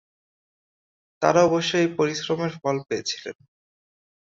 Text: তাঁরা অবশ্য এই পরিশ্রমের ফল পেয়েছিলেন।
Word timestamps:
তাঁরা 1.21 1.41
অবশ্য 1.43 1.71
এই 1.77 1.89
পরিশ্রমের 1.97 2.51
ফল 2.57 2.75
পেয়েছিলেন। 2.87 3.35